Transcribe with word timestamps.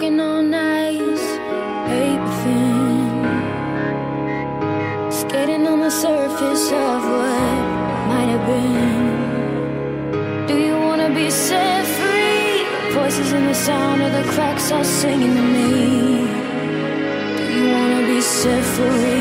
Walking 0.00 0.20
on 0.20 0.54
ice, 0.54 1.26
paper 1.90 2.32
thin. 2.40 3.22
Skating 5.12 5.66
on 5.66 5.80
the 5.80 5.90
surface 5.90 6.72
of 6.72 7.04
what 7.04 7.64
might 8.08 8.30
have 8.34 8.46
been. 8.46 10.46
Do 10.46 10.54
you 10.58 10.74
wanna 10.86 11.10
be 11.14 11.28
set 11.28 11.84
free? 11.84 12.64
Voices 12.94 13.32
in 13.34 13.44
the 13.44 13.54
sound 13.54 14.00
of 14.00 14.12
the 14.12 14.24
cracks 14.32 14.72
are 14.72 14.84
singing 14.84 15.34
to 15.34 15.42
me. 15.56 16.24
Do 17.36 17.44
you 17.52 17.70
wanna 17.70 18.06
be 18.06 18.22
set 18.22 18.64
free? 18.76 19.19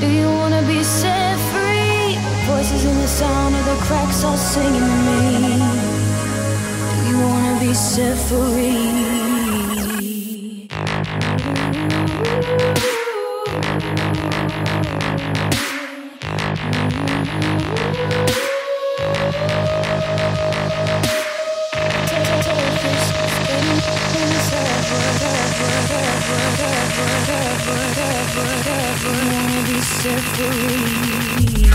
Do 0.00 0.06
you 0.06 0.28
wanna 0.38 0.62
be 0.66 0.82
set 0.82 1.38
free? 1.50 2.18
Voices 2.46 2.84
in 2.84 2.96
the 2.96 3.08
sound 3.08 3.54
of 3.54 3.64
the 3.64 3.76
cracks 3.86 4.24
all 4.24 4.36
singing 4.36 4.80
to 4.80 4.98
me. 5.08 5.58
Do 6.94 7.00
you 7.10 7.18
wanna 7.18 7.54
be 7.60 7.72
set 7.74 8.16
free? 8.28 8.88
separate 29.80 31.68